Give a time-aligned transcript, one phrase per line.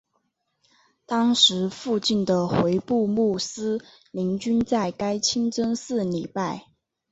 [1.05, 6.65] 当时附近的回部穆斯林均在该清真寺礼拜。